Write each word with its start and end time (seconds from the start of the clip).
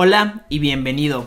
Hola 0.00 0.44
y 0.48 0.60
bienvenido. 0.60 1.26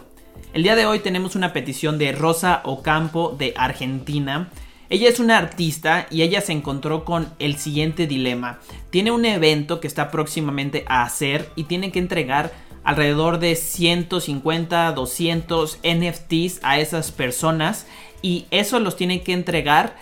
El 0.54 0.63
día 0.63 0.78
de 0.78 0.86
hoy 0.86 0.99
tenemos 0.99 1.36
una 1.36 1.52
petición 1.52 1.97
de 1.97 2.13
Rosa 2.13 2.62
Ocampo 2.63 3.36
de 3.38 3.54
Argentina. 3.58 4.49
Ella 4.90 5.10
es 5.10 5.20
una 5.20 5.38
artista 5.38 6.08
y 6.10 6.21
ella 6.21 6.40
se 6.40 6.53
encontró 6.53 7.03
con 7.03 7.28
el 7.39 7.57
siguiente 7.57 8.07
dilema. 8.07 8.60
Tiene 8.89 9.12
un 9.12 9.26
evento 9.26 9.81
que 9.81 9.88
está 9.88 10.10
próximamente 10.10 10.85
a 10.88 11.03
hacer 11.03 11.52
y 11.57 11.65
tiene 11.65 11.92
que 11.92 11.99
entregar 11.99 12.53
alrededor 12.85 13.39
de 13.39 13.57
150, 13.57 14.94
200 14.94 15.79
NFTs 15.83 16.62
a 16.63 16.80
esas 16.80 17.12
personas 17.12 17.88
y 18.22 18.45
eso 18.52 18.80
los 18.80 18.95
tiene 18.95 19.22
que 19.22 19.34
entregar 19.34 19.98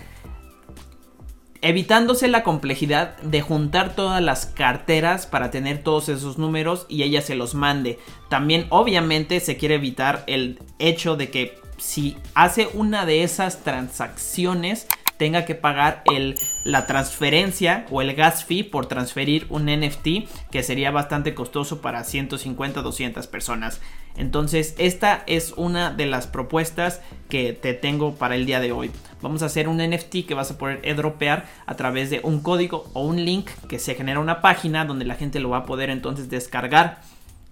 evitándose 1.62 2.28
la 2.28 2.44
complejidad 2.44 3.18
de 3.18 3.42
juntar 3.42 3.96
todas 3.96 4.22
las 4.22 4.46
carteras 4.46 5.28
para 5.28 5.52
tener 5.52 5.84
todos 5.84 6.10
esos 6.10 6.38
números 6.38 6.86
y 6.90 7.04
ella 7.04 7.22
se 7.22 7.36
los 7.36 7.56
mande. 7.56 8.00
También 8.30 8.66
obviamente 8.70 9.40
se 9.40 9.58
quiere 9.58 9.76
evitar 9.76 10.24
el 10.28 10.60
hecho 10.80 11.16
de 11.16 11.30
que 11.30 11.60
si 11.78 12.18
hace 12.34 12.70
una 12.74 13.06
de 13.06 13.24
esas 13.24 13.64
transacciones 13.64 14.88
tenga 15.20 15.44
que 15.44 15.54
pagar 15.54 16.02
el, 16.06 16.40
la 16.64 16.88
transferencia 16.88 17.86
o 17.92 18.02
el 18.02 18.16
gas 18.16 18.46
fee 18.46 18.64
por 18.64 18.86
transferir 18.86 19.46
un 19.50 19.66
NFT 19.66 20.30
que 20.50 20.64
sería 20.64 20.92
bastante 20.92 21.36
costoso 21.36 21.82
para 21.82 22.06
150 22.06 22.82
200 22.82 23.28
personas. 23.28 23.82
Entonces 24.16 24.76
esta 24.78 25.24
es 25.28 25.54
una 25.58 25.92
de 25.92 26.06
las 26.06 26.26
propuestas 26.26 27.02
que 27.28 27.52
te 27.52 27.74
tengo 27.74 28.16
para 28.16 28.36
el 28.36 28.46
día 28.46 28.62
de 28.62 28.72
hoy. 28.72 28.92
Vamos 29.22 29.44
a 29.44 29.48
hacer 29.48 29.68
un 29.68 29.78
NFT 29.78 30.26
que 30.26 30.36
vas 30.36 30.52
a 30.52 30.58
poder 30.58 30.96
dropear 30.96 31.46
a 31.66 31.76
través 31.76 32.10
de 32.10 32.22
un 32.24 32.40
código 32.42 32.90
o 32.94 33.06
un 33.06 33.24
link 33.26 33.50
que 33.68 33.78
se 33.78 33.96
genera 33.96 34.22
una 34.22 34.40
página 34.40 34.86
donde 34.86 35.04
la 35.04 35.16
gente 35.16 35.42
lo 35.42 35.50
va 35.50 35.58
a 35.58 35.66
poder 35.66 35.90
entonces 35.90 36.30
descargar. 36.30 37.02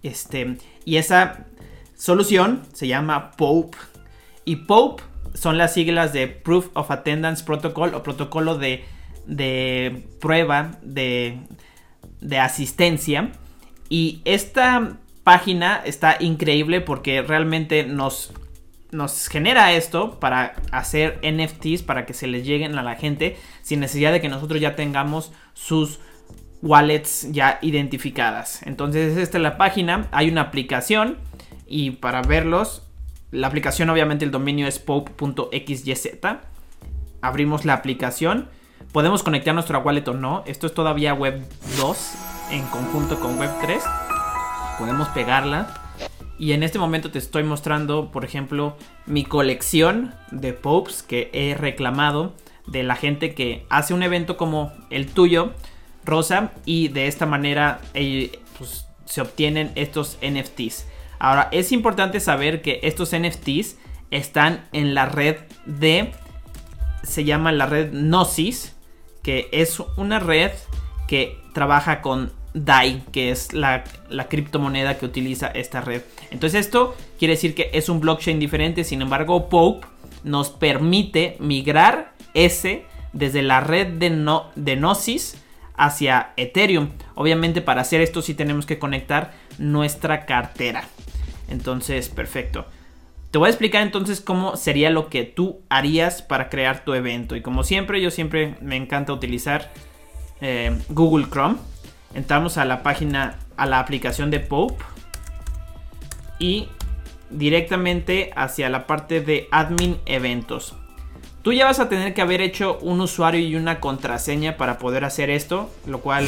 Este, 0.03 0.57
y 0.85 0.95
esa 0.95 1.45
solución 1.97 2.63
se 2.71 2.87
llama 2.87 3.31
Pope. 3.31 3.77
Y 4.45 4.55
Pope 4.55 5.03
son 5.37 5.57
las 5.57 5.73
siglas 5.73 6.13
de 6.13 6.27
Proof 6.27 6.69
of 6.73 6.89
Attendance 6.89 7.43
Protocol 7.43 7.93
o 7.93 8.01
protocolo 8.01 8.57
de, 8.57 8.83
de 9.25 10.07
prueba 10.19 10.71
de, 10.81 11.39
de 12.21 12.39
asistencia. 12.39 13.31
Y 13.87 14.21
esta 14.25 14.97
página 15.23 15.81
está 15.85 16.17
increíble 16.19 16.81
porque 16.81 17.21
realmente 17.21 17.83
nos, 17.83 18.33
nos 18.91 19.27
genera 19.27 19.73
esto 19.73 20.19
para 20.19 20.55
hacer 20.71 21.19
NFTs 21.21 21.83
para 21.83 22.05
que 22.05 22.13
se 22.13 22.27
les 22.27 22.45
lleguen 22.45 22.77
a 22.77 22.83
la 22.83 22.95
gente 22.95 23.37
sin 23.61 23.79
necesidad 23.79 24.11
de 24.11 24.21
que 24.21 24.29
nosotros 24.29 24.59
ya 24.59 24.75
tengamos 24.75 25.31
sus 25.53 25.99
wallets 26.63 27.31
ya 27.31 27.59
identificadas. 27.61 28.63
Entonces 28.63 29.17
esta 29.17 29.37
es 29.37 29.43
la 29.43 29.57
página, 29.57 30.07
hay 30.11 30.29
una 30.29 30.41
aplicación 30.41 31.19
y 31.67 31.91
para 31.91 32.23
verlos 32.23 32.86
la 33.31 33.47
aplicación, 33.47 33.89
obviamente, 33.89 34.23
el 34.23 34.31
dominio 34.31 34.67
es 34.67 34.79
pope.xyz. 34.79 36.09
Abrimos 37.21 37.65
la 37.65 37.73
aplicación. 37.73 38.49
Podemos 38.93 39.21
conectar 39.21 39.53
nuestro 39.53 39.79
wallet 39.79 40.07
o 40.07 40.13
no. 40.13 40.43
Esto 40.45 40.67
es 40.67 40.73
todavía 40.73 41.13
web 41.13 41.45
2 41.77 42.11
en 42.51 42.63
conjunto 42.67 43.19
con 43.19 43.37
web 43.37 43.51
3. 43.61 43.83
Podemos 44.79 45.09
pegarla. 45.09 45.67
Y 46.39 46.53
en 46.53 46.63
este 46.63 46.79
momento 46.79 47.11
te 47.11 47.19
estoy 47.19 47.43
mostrando, 47.43 48.11
por 48.11 48.23
ejemplo, 48.23 48.77
mi 49.07 49.25
colección 49.25 50.13
de 50.31 50.53
popes 50.53 51.03
que 51.03 51.29
he 51.33 51.55
reclamado 51.55 52.33
de 52.67 52.83
la 52.83 52.95
gente 52.95 53.33
que 53.33 53.65
hace 53.69 53.93
un 53.93 54.03
evento 54.03 54.37
como 54.37 54.71
el 54.89 55.07
tuyo, 55.07 55.53
Rosa, 56.05 56.51
y 56.63 56.89
de 56.89 57.07
esta 57.07 57.25
manera 57.25 57.81
eh, 57.93 58.39
pues, 58.57 58.87
se 59.05 59.21
obtienen 59.21 59.71
estos 59.75 60.17
NFTs. 60.21 60.85
Ahora, 61.19 61.49
es 61.51 61.71
importante 61.71 62.19
saber 62.19 62.61
que 62.61 62.79
estos 62.83 63.15
NFTs 63.15 63.77
están 64.11 64.67
en 64.71 64.93
la 64.93 65.05
red 65.05 65.37
de... 65.65 66.11
Se 67.03 67.23
llama 67.23 67.51
la 67.51 67.65
red 67.65 67.91
Gnosis, 67.91 68.75
que 69.23 69.47
es 69.51 69.79
una 69.95 70.19
red 70.19 70.51
que 71.07 71.39
trabaja 71.53 72.01
con 72.01 72.31
DAI, 72.53 73.03
que 73.11 73.31
es 73.31 73.53
la, 73.53 73.83
criptomoneda 74.29 74.97
que 74.97 75.05
utiliza 75.05 75.47
esta 75.47 75.81
red. 75.81 76.01
Entonces 76.31 76.65
esto 76.65 76.95
quiere 77.17 77.35
decir 77.35 77.55
que 77.55 77.69
es 77.73 77.89
un 77.89 77.99
blockchain 77.99 78.39
diferente, 78.39 78.83
sin 78.83 79.01
embargo 79.01 79.49
Pope 79.49 79.87
nos 80.23 80.49
permite 80.49 81.37
migrar 81.39 82.13
ese 82.33 82.85
desde 83.13 83.41
la 83.41 83.61
red 83.61 83.87
de, 83.87 84.09
de 84.55 84.75
Gnosis 84.75 85.37
hacia 85.75 86.33
Ethereum. 86.37 86.89
Obviamente 87.15 87.61
para 87.61 87.81
hacer 87.81 88.01
esto 88.01 88.21
sí 88.21 88.33
tenemos 88.33 88.65
que 88.65 88.79
conectar 88.79 89.33
nuestra 89.57 90.25
cartera. 90.25 90.83
Entonces, 91.49 92.09
perfecto. 92.09 92.65
Te 93.31 93.37
voy 93.37 93.47
a 93.47 93.49
explicar 93.49 93.81
entonces 93.81 94.21
cómo 94.21 94.55
sería 94.55 94.89
lo 94.89 95.09
que 95.09 95.23
tú 95.23 95.61
harías 95.69 96.21
para 96.21 96.49
crear 96.49 96.85
tu 96.85 96.93
evento. 96.93 97.35
Y 97.35 97.41
como 97.41 97.63
siempre, 97.63 98.01
yo 98.01 98.09
siempre 98.09 98.55
me 98.61 98.77
encanta 98.77 99.13
utilizar 99.13 99.71
eh, 100.39 100.77
Google 100.89 101.27
Chrome. 101.29 101.57
Entramos 102.13 102.57
a 102.57 102.65
la 102.65 102.83
página, 102.83 103.37
a 103.57 103.65
la 103.65 103.79
aplicación 103.79 104.31
de 104.31 104.39
Pope. 104.39 104.83
Y 106.39 106.69
directamente 107.29 108.31
hacia 108.35 108.69
la 108.69 108.87
parte 108.87 109.21
de 109.21 109.47
Admin 109.51 109.99
Eventos. 110.05 110.75
Tú 111.41 111.53
ya 111.53 111.65
vas 111.65 111.79
a 111.79 111.89
tener 111.89 112.13
que 112.13 112.21
haber 112.21 112.41
hecho 112.41 112.77
un 112.81 113.01
usuario 113.01 113.41
y 113.41 113.55
una 113.55 113.79
contraseña 113.79 114.57
para 114.57 114.77
poder 114.77 115.03
hacer 115.03 115.29
esto. 115.29 115.69
Lo 115.85 115.99
cual 115.99 116.25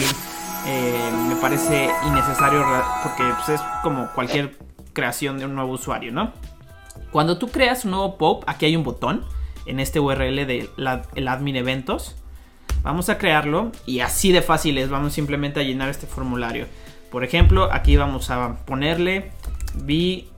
eh, 0.65 1.11
me 1.27 1.35
parece 1.35 1.89
innecesario 2.05 2.63
porque 3.03 3.23
pues, 3.35 3.49
es 3.49 3.61
como 3.83 4.09
cualquier 4.13 4.57
creación 4.93 5.37
de 5.37 5.45
un 5.45 5.55
nuevo 5.55 5.73
usuario, 5.73 6.11
¿no? 6.11 6.33
Cuando 7.11 7.37
tú 7.37 7.49
creas 7.49 7.85
un 7.85 7.91
nuevo 7.91 8.17
pop, 8.17 8.43
aquí 8.47 8.65
hay 8.65 8.75
un 8.75 8.83
botón 8.83 9.25
en 9.65 9.79
este 9.79 9.99
URL 9.99 10.45
de 10.45 10.69
el 11.15 11.27
admin 11.27 11.55
eventos. 11.55 12.15
Vamos 12.83 13.09
a 13.09 13.17
crearlo 13.17 13.71
y 13.85 13.99
así 13.99 14.31
de 14.31 14.41
fácil 14.41 14.77
es, 14.77 14.89
vamos 14.89 15.13
simplemente 15.13 15.59
a 15.59 15.63
llenar 15.63 15.89
este 15.89 16.07
formulario. 16.07 16.67
Por 17.11 17.23
ejemplo, 17.23 17.69
aquí 17.71 17.97
vamos 17.97 18.29
a 18.29 18.57
ponerle 18.65 19.31
vi 19.75 20.29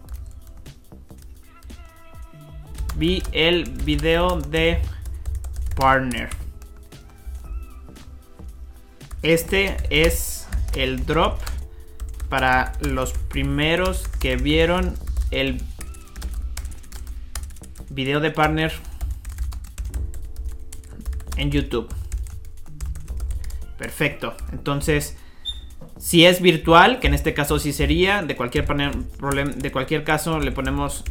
vi 2.95 3.23
el 3.31 3.63
video 3.63 4.39
de 4.39 4.81
partner. 5.75 6.40
Este 9.23 9.77
es 9.89 10.47
el 10.75 11.05
drop 11.05 11.39
para 12.29 12.73
los 12.81 13.13
primeros 13.13 14.07
que 14.19 14.35
vieron 14.35 14.95
el 15.29 15.61
video 17.89 18.19
de 18.19 18.31
partner 18.31 18.71
en 21.37 21.51
YouTube. 21.51 21.87
Perfecto. 23.77 24.35
Entonces, 24.51 25.17
si 25.97 26.25
es 26.25 26.41
virtual, 26.41 26.99
que 26.99 27.07
en 27.07 27.13
este 27.13 27.33
caso 27.33 27.59
sí 27.59 27.73
sería, 27.73 28.23
de 28.23 28.35
cualquier, 28.35 28.65
de 28.65 29.71
cualquier 29.71 30.03
caso 30.03 30.39
le 30.39 30.51
ponemos 30.51 31.03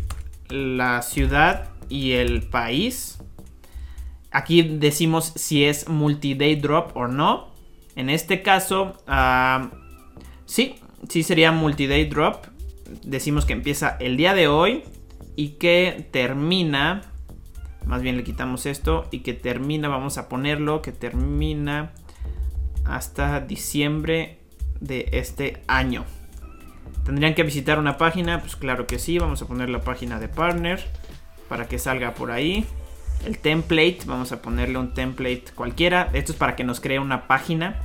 la 0.48 1.02
ciudad 1.02 1.70
y 1.88 2.12
el 2.12 2.42
país. 2.42 3.18
Aquí 4.32 4.62
decimos 4.62 5.32
si 5.36 5.64
es 5.64 5.88
multi-day 5.88 6.56
drop 6.56 6.96
o 6.96 7.06
no. 7.06 7.49
En 7.96 8.10
este 8.10 8.42
caso, 8.42 8.96
uh, 9.08 9.68
sí, 10.44 10.76
sí 11.08 11.22
sería 11.22 11.52
multi-day 11.52 12.08
drop. 12.08 12.46
Decimos 13.02 13.44
que 13.44 13.52
empieza 13.52 13.96
el 14.00 14.16
día 14.16 14.34
de 14.34 14.48
hoy 14.48 14.84
y 15.36 15.50
que 15.50 16.08
termina. 16.10 17.02
Más 17.86 18.02
bien 18.02 18.16
le 18.16 18.24
quitamos 18.24 18.66
esto 18.66 19.08
y 19.10 19.20
que 19.20 19.32
termina, 19.32 19.88
vamos 19.88 20.18
a 20.18 20.28
ponerlo, 20.28 20.82
que 20.82 20.92
termina 20.92 21.92
hasta 22.84 23.40
diciembre 23.40 24.40
de 24.80 25.08
este 25.12 25.62
año. 25.66 26.04
¿Tendrían 27.04 27.34
que 27.34 27.42
visitar 27.42 27.78
una 27.78 27.96
página? 27.96 28.40
Pues 28.40 28.56
claro 28.56 28.86
que 28.86 28.98
sí, 28.98 29.18
vamos 29.18 29.42
a 29.42 29.46
poner 29.46 29.68
la 29.68 29.80
página 29.80 30.20
de 30.20 30.28
partner 30.28 30.84
para 31.48 31.66
que 31.66 31.78
salga 31.78 32.14
por 32.14 32.30
ahí. 32.30 32.66
El 33.26 33.38
template, 33.38 33.98
vamos 34.06 34.32
a 34.32 34.40
ponerle 34.40 34.78
un 34.78 34.94
template 34.94 35.44
cualquiera. 35.54 36.10
Esto 36.12 36.32
es 36.32 36.38
para 36.38 36.56
que 36.56 36.64
nos 36.64 36.80
cree 36.80 36.98
una 36.98 37.26
página. 37.26 37.80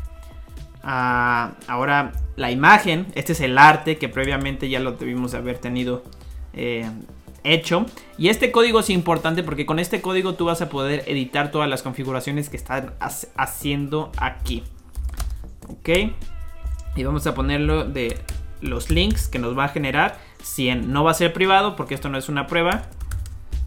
Ah, 0.83 1.53
ahora 1.67 2.13
la 2.35 2.51
imagen, 2.51 3.07
este 3.15 3.33
es 3.33 3.41
el 3.41 3.57
arte 3.57 3.97
que 3.97 4.07
previamente 4.07 4.69
ya 4.69 4.79
lo 4.79 4.93
debimos 4.93 5.33
haber 5.33 5.57
tenido 5.57 6.03
eh, 6.53 6.89
hecho. 7.43 7.85
Y 8.17 8.29
este 8.29 8.51
código 8.51 8.79
es 8.79 8.89
importante 8.89 9.43
porque 9.43 9.65
con 9.65 9.79
este 9.79 10.01
código 10.01 10.35
tú 10.35 10.45
vas 10.45 10.61
a 10.61 10.69
poder 10.69 11.03
editar 11.07 11.51
todas 11.51 11.69
las 11.69 11.83
configuraciones 11.83 12.49
que 12.49 12.57
están 12.57 12.93
haciendo 12.99 14.11
aquí. 14.17 14.63
Ok. 15.67 15.89
Y 16.95 17.03
vamos 17.03 17.27
a 17.27 17.35
ponerlo 17.35 17.83
de 17.83 18.17
los 18.61 18.89
links 18.89 19.27
que 19.27 19.39
nos 19.39 19.57
va 19.57 19.65
a 19.65 19.69
generar 19.69 20.17
100. 20.43 20.91
No 20.91 21.03
va 21.03 21.11
a 21.11 21.15
ser 21.15 21.33
privado 21.33 21.75
porque 21.75 21.95
esto 21.95 22.09
no 22.09 22.17
es 22.17 22.29
una 22.29 22.47
prueba. 22.47 22.83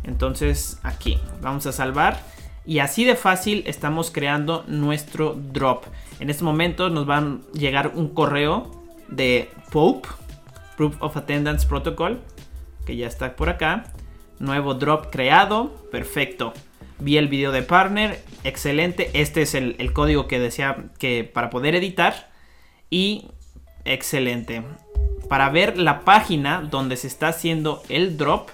Entonces 0.08 0.81
aquí 0.82 1.20
vamos 1.40 1.66
a 1.66 1.72
salvar. 1.72 2.20
Y 2.66 2.81
así 2.81 3.05
de 3.05 3.14
fácil 3.14 3.62
estamos 3.66 4.10
creando 4.10 4.64
nuestro 4.66 5.34
drop. 5.34 5.84
En 6.19 6.28
este 6.28 6.44
momento 6.44 6.90
nos 6.90 7.08
va 7.08 7.19
a 7.19 7.38
llegar 7.52 7.93
un 7.94 8.08
correo 8.08 8.70
de 9.08 9.50
Pope 9.70 10.08
Proof 10.76 10.96
of 11.00 11.16
Attendance 11.16 11.66
Protocol, 11.66 12.20
que 12.84 12.96
ya 12.96 13.06
está 13.06 13.37
por 13.37 13.49
acá. 13.49 13.84
Nuevo 14.38 14.75
drop 14.75 15.10
creado, 15.10 15.72
perfecto. 15.90 16.52
Vi 16.99 17.16
el 17.16 17.28
video 17.28 17.52
de 17.52 17.62
partner, 17.62 18.22
excelente. 18.44 19.11
Este 19.14 19.43
es 19.43 19.54
el, 19.54 19.93
código 19.93 20.26
que 20.26 20.38
decía 20.38 20.76
que 20.99 21.25
para 21.25 21.50
poder 21.50 21.75
editar. 21.75 22.31
Y 22.90 23.28
excelente. 23.84 24.62
Para 25.28 25.50
ver 25.50 25.78
la 25.78 26.00
página 26.00 26.62
donde 26.62 26.96
se 26.96 27.06
está 27.06 27.28
haciendo 27.28 27.82
el 27.88 28.16
drop, 28.16 28.50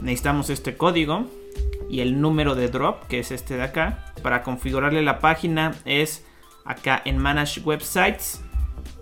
necesitamos 0.00 0.50
este 0.50 0.76
código 0.76 1.26
y 1.88 2.00
el 2.00 2.20
número 2.20 2.54
de 2.54 2.68
drop, 2.68 3.06
que 3.06 3.20
es 3.20 3.30
este 3.30 3.56
de 3.56 3.62
acá. 3.62 4.12
Para 4.22 4.42
configurarle 4.42 5.00
la 5.02 5.20
página 5.20 5.74
es 5.84 6.24
acá 6.64 7.00
en 7.04 7.18
Manage 7.18 7.60
Websites. 7.60 8.40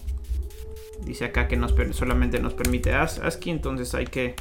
Dice 1.01 1.25
acá 1.25 1.48
que 1.48 1.57
solamente 1.94 2.40
nos 2.40 2.54
permite 2.54 2.94
ASCII, 2.94 3.51
entonces 3.51 3.96
hay 3.96 4.06
que 4.06 4.36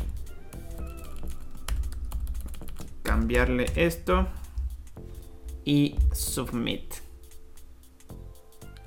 cambiarle 3.03 3.67
esto 3.77 4.27
y 5.65 5.95
submit. 6.13 6.95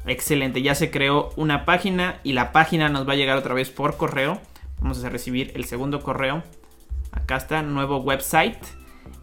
Excelente, 0.05 0.61
ya 0.61 0.75
se 0.75 0.91
creó 0.91 1.29
una 1.35 1.63
página 1.63 2.19
y 2.23 2.33
la 2.33 2.51
página 2.51 2.89
nos 2.89 3.07
va 3.07 3.13
a 3.13 3.15
llegar 3.15 3.37
otra 3.37 3.53
vez 3.53 3.69
por 3.69 3.97
correo. 3.97 4.41
Vamos 4.79 5.03
a 5.03 5.09
recibir 5.09 5.51
el 5.55 5.65
segundo 5.65 6.01
correo. 6.01 6.43
Acá 7.11 7.37
está, 7.37 7.61
nuevo 7.61 7.97
website. 7.97 8.57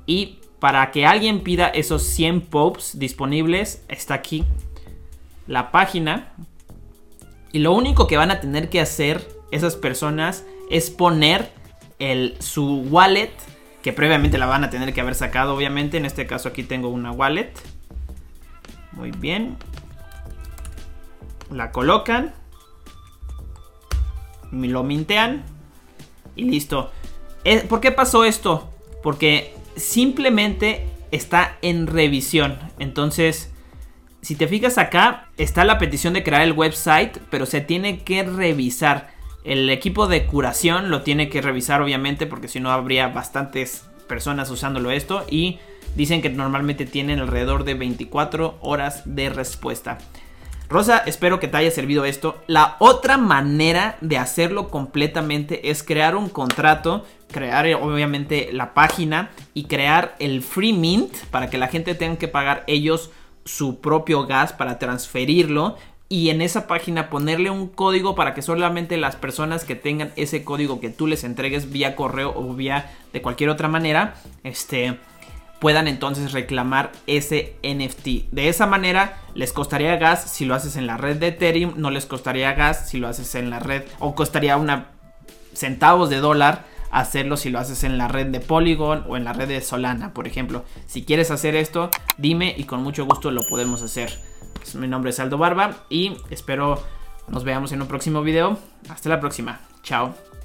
Y 0.06 0.39
para 0.61 0.91
que 0.91 1.05
alguien 1.05 1.43
pida 1.43 1.69
esos 1.69 2.03
100 2.05 2.43
pops 2.43 2.99
disponibles, 2.99 3.85
está 3.89 4.15
aquí 4.15 4.45
la 5.49 5.73
página 5.73 6.33
y 7.53 7.59
lo 7.59 7.73
único 7.73 8.06
que 8.06 8.17
van 8.17 8.31
a 8.31 8.41
tener 8.41 8.69
que 8.69 8.81
hacer 8.81 9.27
esas 9.50 9.75
personas 9.75 10.45
es 10.71 10.91
poner 10.91 11.50
el, 11.99 12.37
su 12.41 12.83
wallet, 12.91 13.33
que 13.83 13.93
previamente 13.93 14.39
la 14.39 14.47
van 14.47 14.65
a 14.65 14.71
tener 14.71 14.93
que 14.93 15.00
haber 15.00 15.15
sacado, 15.15 15.55
obviamente. 15.55 15.97
En 15.97 16.05
este 16.05 16.27
caso 16.27 16.50
aquí 16.50 16.62
tengo 16.62 16.89
una 16.89 17.11
wallet. 17.11 17.53
Muy 18.93 19.11
bien. 19.11 19.56
La 21.50 21.73
colocan. 21.73 22.35
Lo 24.53 24.83
mintean. 24.83 25.45
Y 26.37 26.45
listo. 26.45 26.91
Eh, 27.45 27.65
¿Por 27.67 27.81
qué 27.81 27.91
pasó 27.91 28.25
esto? 28.25 28.71
Porque 29.03 29.56
simplemente 29.77 30.87
está 31.11 31.56
en 31.62 31.87
revisión. 31.87 32.59
Entonces 32.79 33.53
si 34.20 34.35
te 34.35 34.49
fijas 34.49 34.79
acá, 34.79 35.29
está 35.37 35.65
la 35.65 35.79
petición 35.79 36.12
de 36.15 36.23
crear 36.23 36.43
el 36.43 36.53
website, 36.53 37.19
pero 37.31 37.47
se 37.47 37.61
tiene 37.61 38.00
que 38.00 38.23
revisar. 38.25 39.11
El 39.44 39.70
equipo 39.70 40.09
de 40.09 40.26
curación 40.26 40.91
lo 40.91 41.03
tiene 41.03 41.29
que 41.29 41.41
revisar, 41.41 41.81
obviamente, 41.81 42.26
porque 42.26 42.49
si 42.49 42.61
no 42.61 42.70
habría 42.70 43.09
bastantes 43.09 43.88
personas 44.09 44.50
usándolo 44.50 44.91
esto. 44.91 45.25
Y 45.31 45.59
dicen 45.94 46.20
que 46.20 46.31
normalmente 46.31 46.85
tienen 46.85 47.20
alrededor 47.20 47.65
de 47.65 47.75
24 47.75 48.59
horas 48.61 49.03
de 49.05 49.31
respuesta. 49.31 49.99
Rosa, 50.69 50.99
espero 51.06 51.41
que 51.41 51.49
te 51.49 51.56
haya 51.56 51.71
servido 51.71 52.05
esto. 52.05 52.43
La 52.47 52.76
otra 52.79 53.17
manera 53.17 53.97
de 54.03 54.19
hacerlo 54.19 54.69
completamente 54.69 55.71
es 55.71 55.82
crear 55.82 56.14
un 56.14 56.29
contrato, 56.29 57.06
crear 57.32 57.67
obviamente 57.75 58.50
la 58.53 58.75
página 58.75 59.31
y 59.55 59.64
crear 59.64 60.14
el 60.19 60.43
free 60.43 60.75
mint 60.75 61.17
para 61.31 61.49
que 61.49 61.56
la 61.56 61.69
gente 61.69 61.94
tenga 61.94 62.19
que 62.19 62.29
pagar 62.29 62.64
ellos 62.67 63.11
su 63.49 63.81
propio 63.81 64.27
gas 64.27 64.53
para 64.53 64.79
transferirlo 64.79 65.77
y 66.11 66.31
en 66.31 66.43
esa 66.43 66.67
página 66.67 67.11
ponerle 67.11 67.50
un 67.50 67.69
código 67.69 68.15
para 68.15 68.35
que 68.35 68.43
solamente 68.43 68.97
las 68.97 69.17
personas 69.17 69.65
que 69.65 69.75
tengan 69.75 70.12
ese 70.17 70.45
código 70.45 70.81
que 70.81 70.91
tú 70.91 71.06
les 71.06 71.25
entregues 71.25 71.71
vía 71.71 71.97
correo 71.97 72.33
o 72.37 72.55
vía 72.55 72.91
de 73.12 73.23
cualquier 73.23 73.50
otra 73.50 73.69
manera, 73.69 74.15
este 74.45 74.99
puedan 75.61 75.89
entonces 75.89 76.33
reclamar 76.33 76.93
ese 77.06 77.56
NFT. 77.62 78.31
De 78.31 78.49
esa 78.49 78.67
manera 78.67 79.19
les 79.35 79.53
costaría 79.53 79.97
gas 79.97 80.31
si 80.31 80.45
lo 80.45 80.55
haces 80.55 80.77
en 80.77 80.87
la 80.87 80.97
red 80.97 81.17
de 81.17 81.29
Ethereum, 81.29 81.75
no 81.77 81.91
les 81.91 82.06
costaría 82.06 82.53
gas 82.53 82.89
si 82.89 82.99
lo 82.99 83.09
haces 83.09 83.35
en 83.35 83.50
la 83.50 83.59
red 83.59 83.83
o 83.99 84.15
costaría 84.15 84.56
una 84.56 84.89
centavos 85.55 86.11
de 86.11 86.19
dólar 86.19 86.65
hacerlo 86.90 87.37
si 87.37 87.50
lo 87.50 87.58
haces 87.58 87.85
en 87.85 87.99
la 87.99 88.08
red 88.08 88.26
de 88.26 88.40
Polygon 88.40 89.05
o 89.08 89.17
en 89.17 89.25
la 89.25 89.32
red 89.32 89.49
de 89.49 89.61
Solana, 89.61 90.12
por 90.14 90.26
ejemplo. 90.26 90.64
Si 90.87 91.05
quieres 91.05 91.31
hacer 91.31 91.55
esto, 91.55 91.90
dime 92.17 92.55
y 92.56 92.64
con 92.64 92.82
mucho 92.82 93.05
gusto 93.05 93.31
lo 93.31 93.43
podemos 93.43 93.82
hacer. 93.82 94.19
Pues, 94.55 94.75
mi 94.75 94.88
nombre 94.88 95.11
es 95.11 95.20
Aldo 95.20 95.38
Barba 95.38 95.76
y 95.88 96.17
espero 96.31 96.82
nos 97.29 97.44
veamos 97.44 97.73
en 97.73 97.82
un 97.82 97.88
próximo 97.88 98.23
video. 98.23 98.58
Hasta 98.88 99.08
la 99.08 99.20
próxima. 99.20 99.61
Chao. 99.82 100.38